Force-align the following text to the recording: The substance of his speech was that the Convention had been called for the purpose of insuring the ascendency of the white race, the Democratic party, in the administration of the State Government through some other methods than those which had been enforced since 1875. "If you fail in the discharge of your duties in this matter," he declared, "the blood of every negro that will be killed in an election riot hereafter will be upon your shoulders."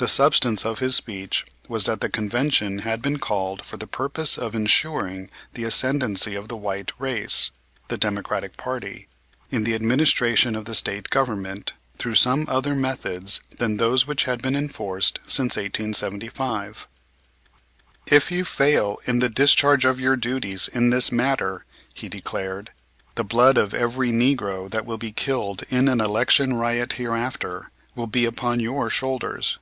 The 0.00 0.06
substance 0.06 0.64
of 0.64 0.78
his 0.78 0.94
speech 0.94 1.44
was 1.66 1.82
that 1.86 2.00
the 2.00 2.08
Convention 2.08 2.78
had 2.86 3.02
been 3.02 3.18
called 3.18 3.64
for 3.64 3.76
the 3.76 3.88
purpose 3.88 4.38
of 4.38 4.54
insuring 4.54 5.28
the 5.54 5.64
ascendency 5.64 6.36
of 6.36 6.46
the 6.46 6.56
white 6.56 6.92
race, 7.00 7.50
the 7.88 7.98
Democratic 7.98 8.56
party, 8.56 9.08
in 9.50 9.64
the 9.64 9.74
administration 9.74 10.54
of 10.54 10.66
the 10.66 10.74
State 10.76 11.10
Government 11.10 11.72
through 11.98 12.14
some 12.14 12.44
other 12.48 12.76
methods 12.76 13.40
than 13.58 13.76
those 13.78 14.06
which 14.06 14.22
had 14.22 14.40
been 14.40 14.54
enforced 14.54 15.18
since 15.26 15.56
1875. 15.56 16.86
"If 18.06 18.30
you 18.30 18.44
fail 18.44 19.00
in 19.04 19.18
the 19.18 19.28
discharge 19.28 19.84
of 19.84 19.98
your 19.98 20.14
duties 20.14 20.68
in 20.68 20.90
this 20.90 21.10
matter," 21.10 21.64
he 21.92 22.08
declared, 22.08 22.70
"the 23.16 23.24
blood 23.24 23.58
of 23.58 23.74
every 23.74 24.12
negro 24.12 24.70
that 24.70 24.86
will 24.86 24.96
be 24.98 25.10
killed 25.10 25.64
in 25.70 25.88
an 25.88 26.00
election 26.00 26.54
riot 26.54 26.92
hereafter 26.92 27.72
will 27.96 28.06
be 28.06 28.26
upon 28.26 28.60
your 28.60 28.90
shoulders." 28.90 29.58